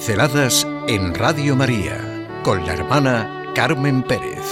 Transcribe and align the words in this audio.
Pinceladas 0.00 0.66
en 0.88 1.14
Radio 1.14 1.54
María 1.54 2.26
con 2.42 2.64
la 2.64 2.72
hermana 2.72 3.52
Carmen 3.54 4.02
Pérez. 4.02 4.46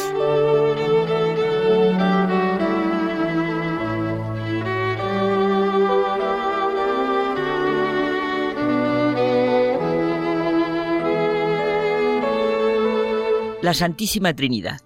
La 13.62 13.72
Santísima 13.72 14.37
Trinidad. 14.37 14.83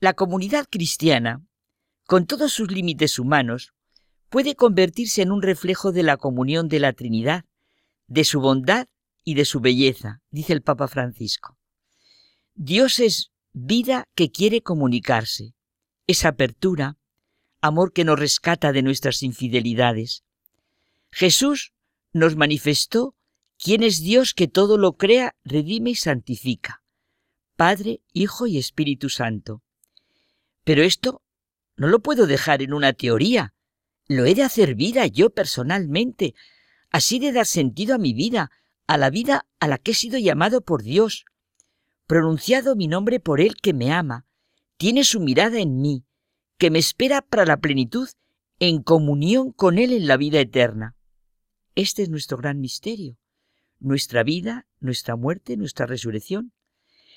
La 0.00 0.12
comunidad 0.12 0.66
cristiana, 0.70 1.40
con 2.06 2.26
todos 2.26 2.52
sus 2.52 2.70
límites 2.70 3.18
humanos, 3.18 3.72
puede 4.28 4.54
convertirse 4.54 5.22
en 5.22 5.32
un 5.32 5.40
reflejo 5.40 5.92
de 5.92 6.02
la 6.02 6.18
comunión 6.18 6.68
de 6.68 6.80
la 6.80 6.92
Trinidad, 6.92 7.46
de 8.12 8.24
su 8.24 8.40
bondad 8.40 8.88
y 9.24 9.34
de 9.34 9.46
su 9.46 9.60
belleza, 9.60 10.20
dice 10.30 10.52
el 10.52 10.60
Papa 10.60 10.86
Francisco. 10.86 11.56
Dios 12.54 13.00
es 13.00 13.30
vida 13.54 14.06
que 14.14 14.30
quiere 14.30 14.60
comunicarse, 14.60 15.54
es 16.06 16.26
apertura, 16.26 16.98
amor 17.62 17.94
que 17.94 18.04
nos 18.04 18.18
rescata 18.18 18.72
de 18.72 18.82
nuestras 18.82 19.22
infidelidades. 19.22 20.24
Jesús 21.10 21.72
nos 22.12 22.36
manifestó 22.36 23.14
quién 23.56 23.82
es 23.82 24.02
Dios 24.02 24.34
que 24.34 24.46
todo 24.46 24.76
lo 24.76 24.98
crea, 24.98 25.34
redime 25.42 25.90
y 25.90 25.94
santifica, 25.94 26.82
Padre, 27.56 28.02
Hijo 28.12 28.46
y 28.46 28.58
Espíritu 28.58 29.08
Santo. 29.08 29.62
Pero 30.64 30.82
esto 30.82 31.22
no 31.76 31.88
lo 31.88 32.00
puedo 32.00 32.26
dejar 32.26 32.60
en 32.60 32.74
una 32.74 32.92
teoría, 32.92 33.54
lo 34.06 34.26
he 34.26 34.34
de 34.34 34.42
hacer 34.42 34.74
vida 34.74 35.06
yo 35.06 35.30
personalmente, 35.30 36.34
así 36.92 37.18
de 37.18 37.32
dar 37.32 37.46
sentido 37.46 37.94
a 37.94 37.98
mi 37.98 38.12
vida, 38.12 38.50
a 38.86 38.98
la 38.98 39.10
vida 39.10 39.46
a 39.58 39.66
la 39.66 39.78
que 39.78 39.92
he 39.92 39.94
sido 39.94 40.18
llamado 40.18 40.60
por 40.60 40.82
Dios, 40.82 41.24
pronunciado 42.06 42.76
mi 42.76 42.86
nombre 42.86 43.18
por 43.18 43.40
Él 43.40 43.56
que 43.56 43.72
me 43.72 43.92
ama, 43.92 44.26
tiene 44.76 45.02
su 45.02 45.18
mirada 45.18 45.58
en 45.58 45.80
mí, 45.80 46.04
que 46.58 46.70
me 46.70 46.78
espera 46.78 47.22
para 47.22 47.46
la 47.46 47.56
plenitud 47.56 48.08
en 48.58 48.82
comunión 48.82 49.52
con 49.52 49.78
Él 49.78 49.92
en 49.92 50.06
la 50.06 50.16
vida 50.16 50.38
eterna. 50.40 50.94
Este 51.74 52.02
es 52.02 52.10
nuestro 52.10 52.36
gran 52.36 52.60
misterio, 52.60 53.16
nuestra 53.80 54.22
vida, 54.22 54.66
nuestra 54.78 55.16
muerte, 55.16 55.56
nuestra 55.56 55.86
resurrección. 55.86 56.52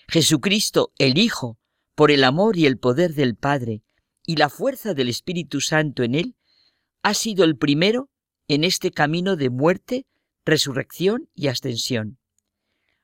Jesucristo, 0.08 0.94
el 0.98 1.18
Hijo, 1.18 1.60
por 1.96 2.12
el 2.12 2.24
amor 2.24 2.58
y 2.58 2.66
el 2.66 2.78
poder 2.78 3.14
del 3.14 3.36
Padre 3.36 3.84
y 4.26 4.38
la 4.38 4.50
fuerza 4.50 4.94
del 4.94 5.10
Espíritu 5.10 5.60
Santo 5.60 6.04
en 6.04 6.16
Él, 6.16 6.36
ha 7.04 7.14
sido 7.14 7.44
el 7.44 7.58
primero 7.58 8.10
en 8.48 8.64
este 8.64 8.92
camino 8.92 9.36
de 9.36 9.50
muerte, 9.50 10.06
resurrección 10.46 11.30
y 11.34 11.48
ascensión. 11.48 12.20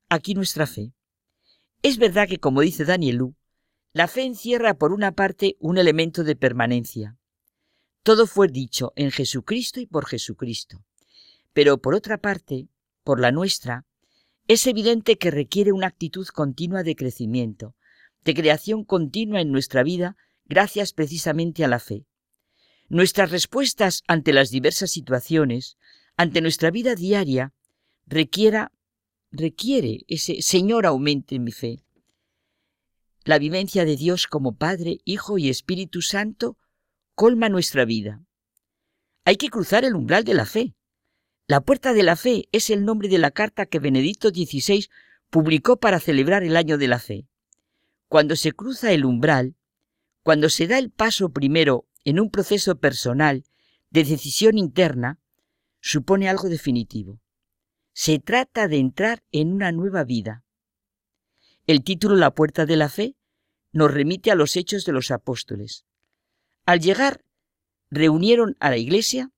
Aquí 0.09 0.33
nuestra 0.33 0.67
fe. 0.67 0.93
Es 1.81 1.97
verdad 1.97 2.27
que, 2.27 2.37
como 2.37 2.61
dice 2.61 2.85
Danielú, 2.85 3.35
la 3.93 4.07
fe 4.07 4.23
encierra 4.23 4.75
por 4.75 4.93
una 4.93 5.13
parte 5.13 5.57
un 5.59 5.77
elemento 5.77 6.23
de 6.23 6.35
permanencia. 6.35 7.17
Todo 8.03 8.27
fue 8.27 8.47
dicho 8.47 8.93
en 8.95 9.11
Jesucristo 9.11 9.79
y 9.79 9.85
por 9.85 10.05
Jesucristo. 10.05 10.83
Pero 11.53 11.79
por 11.79 11.95
otra 11.95 12.17
parte, 12.17 12.67
por 13.03 13.19
la 13.19 13.31
nuestra, 13.31 13.85
es 14.47 14.65
evidente 14.67 15.17
que 15.17 15.31
requiere 15.31 15.71
una 15.71 15.87
actitud 15.87 16.27
continua 16.27 16.83
de 16.83 16.95
crecimiento, 16.95 17.75
de 18.23 18.33
creación 18.33 18.83
continua 18.83 19.41
en 19.41 19.51
nuestra 19.51 19.83
vida, 19.83 20.15
gracias 20.45 20.93
precisamente 20.93 21.63
a 21.63 21.67
la 21.67 21.79
fe. 21.79 22.05
Nuestras 22.91 23.31
respuestas 23.31 24.03
ante 24.05 24.33
las 24.33 24.49
diversas 24.49 24.91
situaciones, 24.91 25.77
ante 26.17 26.41
nuestra 26.41 26.71
vida 26.71 26.93
diaria, 26.93 27.53
requiera, 28.05 28.73
requiere 29.31 30.03
ese 30.09 30.41
Señor 30.41 30.85
aumente 30.85 31.39
mi 31.39 31.53
fe. 31.53 31.85
La 33.23 33.39
vivencia 33.39 33.85
de 33.85 33.95
Dios 33.95 34.27
como 34.27 34.57
Padre, 34.57 34.97
Hijo 35.05 35.37
y 35.37 35.47
Espíritu 35.47 36.01
Santo 36.01 36.57
colma 37.15 37.47
nuestra 37.47 37.85
vida. 37.85 38.25
Hay 39.23 39.37
que 39.37 39.47
cruzar 39.47 39.85
el 39.85 39.95
umbral 39.95 40.25
de 40.25 40.33
la 40.33 40.45
fe. 40.45 40.75
La 41.47 41.61
puerta 41.61 41.93
de 41.93 42.03
la 42.03 42.17
fe 42.17 42.49
es 42.51 42.69
el 42.69 42.83
nombre 42.83 43.07
de 43.07 43.19
la 43.19 43.31
carta 43.31 43.67
que 43.67 43.79
Benedicto 43.79 44.31
XVI 44.31 44.89
publicó 45.29 45.77
para 45.77 46.01
celebrar 46.01 46.43
el 46.43 46.57
año 46.57 46.77
de 46.77 46.89
la 46.89 46.99
fe. 46.99 47.25
Cuando 48.09 48.35
se 48.35 48.51
cruza 48.51 48.91
el 48.91 49.05
umbral, 49.05 49.55
cuando 50.23 50.49
se 50.49 50.67
da 50.67 50.77
el 50.77 50.91
paso 50.91 51.29
primero 51.29 51.87
en 52.05 52.19
un 52.19 52.29
proceso 52.29 52.79
personal 52.79 53.43
de 53.89 54.03
decisión 54.03 54.57
interna, 54.57 55.19
supone 55.79 56.29
algo 56.29 56.49
definitivo. 56.49 57.19
Se 57.93 58.19
trata 58.19 58.67
de 58.67 58.77
entrar 58.77 59.23
en 59.31 59.53
una 59.53 59.71
nueva 59.71 60.03
vida. 60.03 60.43
El 61.67 61.83
título 61.83 62.15
La 62.15 62.33
puerta 62.33 62.65
de 62.65 62.77
la 62.77 62.89
fe 62.89 63.15
nos 63.73 63.91
remite 63.91 64.31
a 64.31 64.35
los 64.35 64.55
hechos 64.55 64.85
de 64.85 64.93
los 64.93 65.11
apóstoles. 65.11 65.85
Al 66.65 66.79
llegar, 66.79 67.25
reunieron 67.89 68.55
a 68.59 68.69
la 68.69 68.77
iglesia, 68.77 69.31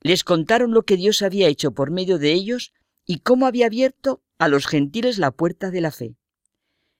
les 0.00 0.24
contaron 0.24 0.72
lo 0.72 0.82
que 0.82 0.96
Dios 0.96 1.22
había 1.22 1.48
hecho 1.48 1.72
por 1.72 1.90
medio 1.90 2.18
de 2.18 2.32
ellos 2.32 2.72
y 3.06 3.20
cómo 3.20 3.46
había 3.46 3.66
abierto 3.66 4.22
a 4.38 4.48
los 4.48 4.66
gentiles 4.66 5.18
la 5.18 5.30
puerta 5.30 5.70
de 5.70 5.80
la 5.80 5.90
fe 5.90 6.17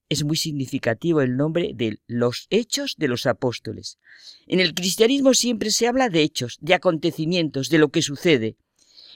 es 0.08 0.24
muy 0.24 0.36
significativo 0.36 1.20
el 1.20 1.36
nombre 1.36 1.72
de 1.74 1.98
los 2.06 2.46
hechos 2.50 2.96
de 2.96 3.08
los 3.08 3.26
apóstoles. 3.26 3.98
En 4.46 4.60
el 4.60 4.74
cristianismo 4.74 5.34
siempre 5.34 5.70
se 5.70 5.86
habla 5.86 6.08
de 6.08 6.22
hechos, 6.22 6.58
de 6.60 6.74
acontecimientos, 6.74 7.68
de 7.68 7.78
lo 7.78 7.90
que 7.90 8.02
sucede. 8.02 8.56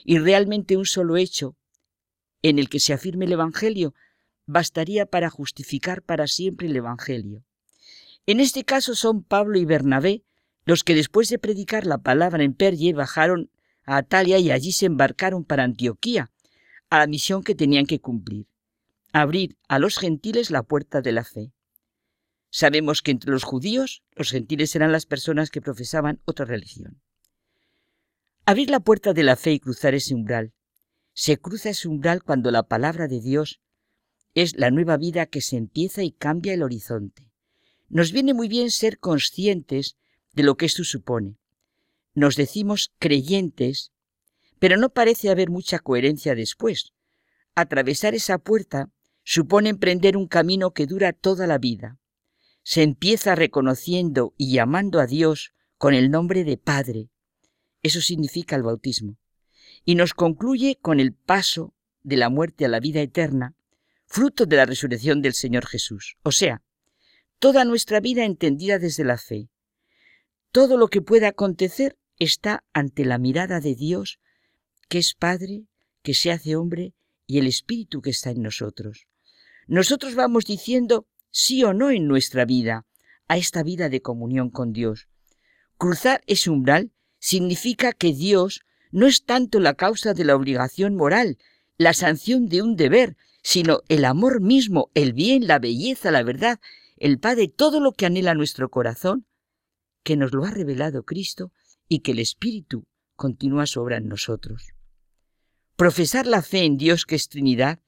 Y 0.05 0.19
realmente 0.19 0.77
un 0.77 0.85
solo 0.85 1.17
hecho 1.17 1.55
en 2.41 2.59
el 2.59 2.69
que 2.69 2.79
se 2.79 2.93
afirme 2.93 3.25
el 3.25 3.31
Evangelio 3.31 3.95
bastaría 4.45 5.05
para 5.05 5.29
justificar 5.29 6.03
para 6.03 6.27
siempre 6.27 6.67
el 6.67 6.75
Evangelio. 6.75 7.43
En 8.25 8.39
este 8.39 8.63
caso 8.63 8.95
son 8.95 9.23
Pablo 9.23 9.57
y 9.57 9.65
Bernabé 9.65 10.23
los 10.65 10.83
que 10.83 10.95
después 10.95 11.27
de 11.29 11.39
predicar 11.39 11.85
la 11.85 11.97
palabra 11.97 12.43
en 12.43 12.53
Perge 12.53 12.93
bajaron 12.93 13.49
a 13.85 13.97
Atalia 13.97 14.39
y 14.39 14.51
allí 14.51 14.71
se 14.71 14.85
embarcaron 14.85 15.43
para 15.43 15.63
Antioquía, 15.63 16.31
a 16.89 16.99
la 16.99 17.07
misión 17.07 17.43
que 17.43 17.55
tenían 17.55 17.85
que 17.85 17.99
cumplir 17.99 18.47
abrir 19.13 19.57
a 19.67 19.77
los 19.77 19.99
gentiles 19.99 20.49
la 20.49 20.63
puerta 20.63 21.01
de 21.01 21.11
la 21.11 21.23
fe. 21.23 21.53
Sabemos 22.49 23.01
que 23.01 23.11
entre 23.11 23.31
los 23.31 23.43
judíos 23.43 24.03
los 24.15 24.31
gentiles 24.31 24.75
eran 24.75 24.91
las 24.91 25.05
personas 25.05 25.51
que 25.51 25.61
profesaban 25.61 26.19
otra 26.25 26.45
religión. 26.45 26.99
Abrir 28.45 28.71
la 28.71 28.79
puerta 28.79 29.13
de 29.13 29.23
la 29.23 29.35
fe 29.35 29.53
y 29.53 29.59
cruzar 29.59 29.93
ese 29.93 30.15
umbral. 30.15 30.53
Se 31.13 31.37
cruza 31.37 31.69
ese 31.69 31.87
umbral 31.87 32.23
cuando 32.23 32.49
la 32.49 32.63
palabra 32.63 33.07
de 33.07 33.21
Dios 33.21 33.61
es 34.33 34.57
la 34.57 34.71
nueva 34.71 34.97
vida 34.97 35.27
que 35.27 35.41
se 35.41 35.57
empieza 35.57 36.03
y 36.03 36.11
cambia 36.11 36.55
el 36.55 36.63
horizonte. 36.63 37.31
Nos 37.89 38.11
viene 38.11 38.33
muy 38.33 38.47
bien 38.47 38.71
ser 38.71 38.97
conscientes 38.97 39.95
de 40.33 40.41
lo 40.41 40.57
que 40.57 40.65
esto 40.65 40.83
supone. 40.83 41.37
Nos 42.15 42.35
decimos 42.35 42.91
creyentes, 42.97 43.91
pero 44.57 44.77
no 44.77 44.89
parece 44.89 45.29
haber 45.29 45.51
mucha 45.51 45.77
coherencia 45.77 46.33
después. 46.33 46.93
Atravesar 47.53 48.15
esa 48.15 48.39
puerta 48.39 48.89
supone 49.23 49.69
emprender 49.69 50.17
un 50.17 50.27
camino 50.27 50.71
que 50.71 50.85
dura 50.85 51.13
toda 51.13 51.47
la 51.47 51.57
vida. 51.57 51.97
Se 52.61 52.83
empieza 52.83 53.35
reconociendo 53.35 54.33
y 54.37 54.53
llamando 54.53 54.99
a 54.99 55.07
Dios 55.07 55.53
con 55.77 55.93
el 55.93 56.11
nombre 56.11 56.43
de 56.43 56.57
Padre. 56.57 57.09
Eso 57.81 58.01
significa 58.01 58.55
el 58.55 58.63
bautismo. 58.63 59.17
Y 59.85 59.95
nos 59.95 60.13
concluye 60.13 60.77
con 60.81 60.99
el 60.99 61.13
paso 61.13 61.73
de 62.03 62.17
la 62.17 62.29
muerte 62.29 62.65
a 62.65 62.69
la 62.69 62.79
vida 62.79 63.01
eterna, 63.01 63.55
fruto 64.05 64.45
de 64.45 64.57
la 64.57 64.65
resurrección 64.65 65.21
del 65.21 65.33
Señor 65.33 65.65
Jesús. 65.65 66.15
O 66.23 66.31
sea, 66.31 66.61
toda 67.39 67.65
nuestra 67.65 67.99
vida 67.99 68.23
entendida 68.23 68.79
desde 68.79 69.03
la 69.03 69.17
fe. 69.17 69.49
Todo 70.51 70.77
lo 70.77 70.87
que 70.87 71.01
pueda 71.01 71.29
acontecer 71.29 71.97
está 72.19 72.63
ante 72.73 73.03
la 73.03 73.17
mirada 73.17 73.59
de 73.59 73.75
Dios, 73.75 74.19
que 74.87 74.99
es 74.99 75.15
Padre, 75.15 75.65
que 76.01 76.13
se 76.13 76.31
hace 76.31 76.55
hombre, 76.55 76.93
y 77.25 77.39
el 77.39 77.47
Espíritu 77.47 78.01
que 78.01 78.11
está 78.11 78.29
en 78.29 78.41
nosotros 78.41 79.07
nosotros 79.67 80.15
vamos 80.15 80.45
diciendo 80.45 81.07
sí 81.31 81.63
o 81.63 81.73
no 81.73 81.89
en 81.89 82.07
nuestra 82.07 82.45
vida 82.45 82.85
a 83.27 83.37
esta 83.37 83.63
vida 83.63 83.89
de 83.89 84.01
comunión 84.01 84.49
con 84.49 84.73
Dios. 84.73 85.07
Cruzar 85.77 86.21
ese 86.27 86.49
umbral 86.49 86.91
significa 87.19 87.93
que 87.93 88.13
Dios 88.13 88.61
no 88.91 89.07
es 89.07 89.25
tanto 89.25 89.59
la 89.59 89.73
causa 89.73 90.13
de 90.13 90.25
la 90.25 90.35
obligación 90.35 90.95
moral, 90.95 91.37
la 91.77 91.93
sanción 91.93 92.47
de 92.47 92.61
un 92.61 92.75
deber, 92.75 93.17
sino 93.41 93.81
el 93.89 94.05
amor 94.05 94.41
mismo, 94.41 94.91
el 94.93 95.13
bien, 95.13 95.47
la 95.47 95.59
belleza, 95.59 96.11
la 96.11 96.23
verdad, 96.23 96.59
el 96.97 97.19
Padre, 97.19 97.47
todo 97.47 97.79
lo 97.79 97.91
que 97.93 98.05
anhela 98.05 98.35
nuestro 98.35 98.69
corazón, 98.69 99.25
que 100.03 100.15
nos 100.15 100.33
lo 100.33 100.45
ha 100.45 100.51
revelado 100.51 101.03
Cristo 101.03 101.51
y 101.87 101.99
que 101.99 102.11
el 102.11 102.19
Espíritu 102.19 102.85
continúa 103.15 103.65
sobre 103.65 103.97
en 103.97 104.07
nosotros. 104.07 104.73
Profesar 105.75 106.27
la 106.27 106.41
fe 106.41 106.63
en 106.63 106.77
Dios 106.77 107.05
que 107.05 107.15
es 107.15 107.29
Trinidad 107.29 107.82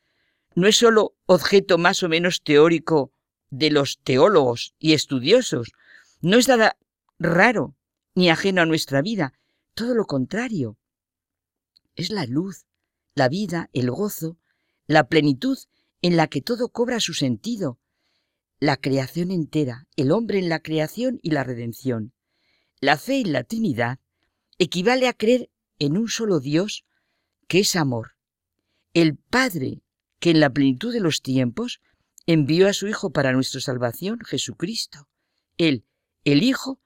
no 0.56 0.68
es 0.68 0.78
sólo 0.78 1.16
objeto 1.26 1.78
más 1.78 2.02
o 2.02 2.10
menos 2.10 2.42
teórico 2.42 3.12
de 3.50 3.70
los 3.70 4.00
teólogos 4.04 4.74
y 4.80 4.94
estudiosos, 4.94 5.72
no 6.22 6.38
es 6.38 6.48
nada 6.48 6.78
raro 7.20 7.76
ni 8.16 8.30
ajeno 8.30 8.62
a 8.62 8.66
nuestra 8.66 9.02
vida, 9.02 9.34
todo 9.74 9.94
lo 9.94 10.06
contrario. 10.06 10.78
Es 11.96 12.10
la 12.10 12.26
luz, 12.26 12.66
la 13.14 13.30
vida, 13.30 13.70
el 13.74 13.92
gozo, 13.92 14.38
la 14.88 15.08
plenitud 15.08 15.58
en 16.02 16.18
la 16.18 16.28
que 16.28 16.42
todo 16.42 16.70
cobra 16.70 17.00
su 17.00 17.14
sentido, 17.14 17.80
la 18.60 18.78
creación 18.78 19.32
entera, 19.32 19.88
el 19.96 20.12
hombre 20.12 20.40
en 20.40 20.50
la 20.50 20.60
creación 20.60 21.20
y 21.22 21.32
la 21.32 21.44
redención. 21.44 22.14
La 22.80 22.98
fe 22.98 23.20
en 23.20 23.34
la 23.34 23.44
Trinidad 23.44 24.00
equivale 24.58 25.08
a 25.08 25.14
creer 25.14 25.50
en 25.80 25.98
un 25.98 26.08
solo 26.08 26.40
Dios 26.40 26.86
que 27.48 27.60
es 27.60 27.76
amor. 27.76 28.16
El 28.94 29.18
Padre 29.18 29.82
que 30.20 30.32
en 30.32 30.40
la 30.40 30.50
plenitud 30.50 30.94
de 30.94 31.00
los 31.00 31.22
tiempos 31.22 31.82
envió 32.26 32.68
a 32.68 32.74
su 32.74 32.88
Hijo 32.88 33.12
para 33.12 33.34
nuestra 33.34 33.62
salvación, 33.62 34.20
Jesucristo. 34.26 35.08
Él, 35.58 35.86
el 36.24 36.44
Hijo, 36.44 36.80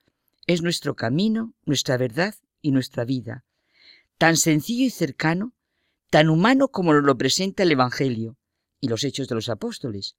es 0.48 0.62
nuestro 0.62 0.96
camino, 0.96 1.54
nuestra 1.66 1.98
verdad 1.98 2.36
y 2.62 2.72
nuestra 2.72 3.06
vida. 3.06 3.46
Tan 4.18 4.36
sencillo 4.36 4.86
y 4.86 4.90
cercano, 4.90 5.54
tan 6.10 6.30
humano 6.30 6.70
como 6.70 6.94
nos 6.94 7.04
lo 7.04 7.18
presenta 7.18 7.64
el 7.64 7.72
Evangelio 7.72 8.38
y 8.82 8.88
los 8.88 9.04
Hechos 9.04 9.28
de 9.28 9.36
los 9.36 9.50
Apóstoles. 9.50 10.16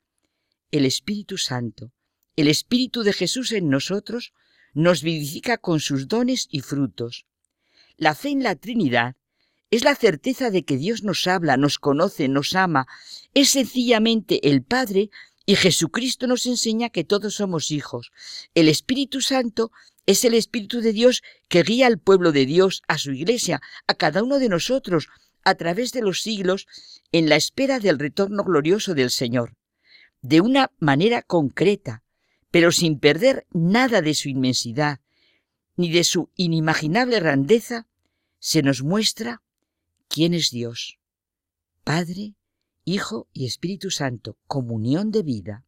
El 0.71 0.87
Espíritu 0.87 1.37
Santo, 1.37 1.93
el 2.37 2.49
Espíritu 2.49 3.03
de 3.03 3.13
Jesús 3.13 3.53
en 3.53 3.69
nosotros, 3.69 4.33
nos 4.73 5.03
vivifica 5.03 5.59
con 5.59 5.81
sus 5.81 6.07
dones 6.07 6.47
y 6.51 6.61
frutos. 6.61 7.27
La 7.97 8.15
fe 8.15 8.31
en 8.31 8.43
la 8.43 8.55
Trinidad 8.55 9.17
es 9.71 9.85
la 9.85 9.95
certeza 9.95 10.51
de 10.51 10.65
que 10.65 10.77
Dios 10.77 11.05
nos 11.05 11.27
habla, 11.27 11.57
nos 11.57 11.79
conoce, 11.79 12.29
nos 12.29 12.55
ama. 12.55 12.87
Es 13.35 13.51
sencillamente 13.51 14.49
el 14.49 14.63
Padre 14.63 15.11
y 15.47 15.55
Jesucristo 15.55 16.27
nos 16.27 16.47
enseña 16.47 16.91
que 16.91 17.05
todos 17.05 17.35
somos 17.37 17.71
hijos. 17.71 18.11
El 18.55 18.69
Espíritu 18.69 19.21
Santo 19.21 19.71
es 20.07 20.25
el 20.25 20.35
Espíritu 20.35 20.81
de 20.81 20.93
Dios 20.93 21.23
que 21.49 21.63
guía 21.63 21.87
al 21.87 21.99
pueblo 21.99 22.33
de 22.33 22.47
Dios, 22.47 22.83
a 22.89 22.99
su 22.99 23.13
iglesia, 23.13 23.61
a 23.87 23.95
cada 23.95 24.23
uno 24.25 24.39
de 24.39 24.49
nosotros, 24.49 25.09
a 25.45 25.55
través 25.55 25.93
de 25.93 26.03
los 26.03 26.23
siglos, 26.23 26.67
en 27.13 27.29
la 27.29 27.37
espera 27.37 27.79
del 27.79 27.99
retorno 27.99 28.43
glorioso 28.43 28.95
del 28.95 29.11
Señor. 29.11 29.57
De 30.21 30.41
una 30.41 30.73
manera 30.79 31.23
concreta, 31.23 32.03
pero 32.51 32.73
sin 32.73 32.99
perder 32.99 33.47
nada 33.53 34.03
de 34.03 34.15
su 34.15 34.29
inmensidad, 34.29 35.01
ni 35.77 35.91
de 35.91 36.05
su 36.05 36.31
inimaginable 36.35 37.21
grandeza, 37.21 37.87
se 38.41 38.63
nos 38.63 38.83
muestra 38.83 39.43
quién 40.11 40.35
es 40.35 40.51
Dios. 40.51 40.99
Padre, 41.85 42.35
Hijo 42.85 43.29
y 43.33 43.47
Espíritu 43.47 43.91
Santo, 43.91 44.37
comunión 44.47 45.13
de 45.13 45.23
vida. 45.23 45.65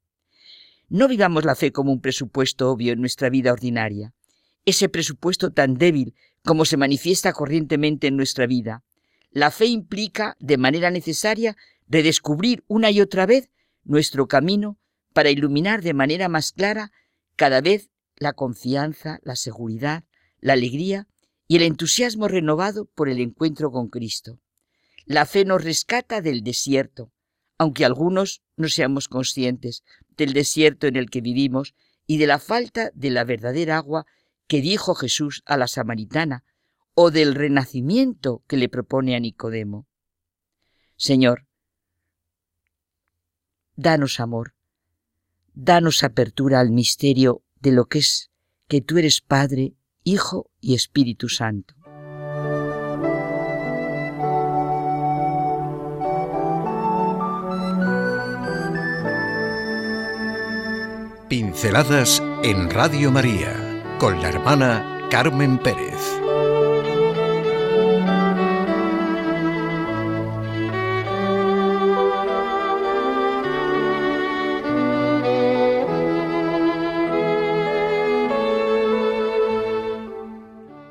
No 0.88 1.06
vivamos 1.06 1.44
la 1.44 1.54
fe 1.54 1.70
como 1.70 1.92
un 1.92 2.00
presupuesto 2.00 2.70
obvio 2.70 2.92
en 2.92 3.00
nuestra 3.00 3.30
vida 3.30 3.52
ordinaria, 3.52 4.12
ese 4.64 4.88
presupuesto 4.88 5.52
tan 5.52 5.74
débil 5.74 6.14
como 6.44 6.64
se 6.64 6.76
manifiesta 6.76 7.32
corrientemente 7.32 8.08
en 8.08 8.16
nuestra 8.16 8.46
vida. 8.46 8.82
La 9.30 9.52
fe 9.52 9.66
implica, 9.66 10.36
de 10.40 10.58
manera 10.58 10.90
necesaria, 10.90 11.56
redescubrir 11.88 12.64
una 12.66 12.90
y 12.90 13.00
otra 13.00 13.26
vez 13.26 13.48
nuestro 13.84 14.26
camino 14.26 14.76
para 15.12 15.30
iluminar 15.30 15.82
de 15.82 15.94
manera 15.94 16.28
más 16.28 16.52
clara 16.52 16.90
cada 17.36 17.60
vez 17.60 17.90
la 18.16 18.32
confianza, 18.32 19.20
la 19.22 19.36
seguridad, 19.36 20.04
la 20.40 20.54
alegría 20.54 21.06
y 21.48 21.56
el 21.56 21.62
entusiasmo 21.62 22.28
renovado 22.28 22.86
por 22.86 23.08
el 23.08 23.20
encuentro 23.20 23.70
con 23.70 23.88
Cristo. 23.88 24.40
La 25.04 25.26
fe 25.26 25.44
nos 25.44 25.62
rescata 25.62 26.20
del 26.20 26.42
desierto, 26.42 27.12
aunque 27.58 27.84
algunos 27.84 28.42
no 28.56 28.68
seamos 28.68 29.08
conscientes 29.08 29.84
del 30.16 30.32
desierto 30.32 30.86
en 30.86 30.96
el 30.96 31.10
que 31.10 31.20
vivimos 31.20 31.74
y 32.06 32.18
de 32.18 32.26
la 32.26 32.38
falta 32.38 32.90
de 32.94 33.10
la 33.10 33.24
verdadera 33.24 33.76
agua 33.76 34.06
que 34.46 34.60
dijo 34.60 34.94
Jesús 34.94 35.42
a 35.46 35.56
la 35.56 35.66
samaritana, 35.66 36.44
o 36.94 37.10
del 37.10 37.34
renacimiento 37.34 38.44
que 38.46 38.56
le 38.56 38.68
propone 38.68 39.16
a 39.16 39.20
Nicodemo. 39.20 39.86
Señor, 40.96 41.46
danos 43.76 44.20
amor, 44.20 44.54
danos 45.54 46.04
apertura 46.04 46.60
al 46.60 46.70
misterio 46.70 47.42
de 47.60 47.72
lo 47.72 47.86
que 47.86 48.00
es 48.00 48.30
que 48.68 48.80
tú 48.80 48.98
eres 48.98 49.20
Padre, 49.20 49.74
Hijo 50.04 50.50
y 50.60 50.74
Espíritu 50.74 51.28
Santo. 51.28 51.74
Pinceladas 61.28 62.20
en 62.42 62.68
Radio 62.68 63.12
María 63.12 63.54
con 63.98 64.20
la 64.20 64.28
hermana 64.28 65.06
Carmen 65.08 65.58
Pérez. 65.58 66.21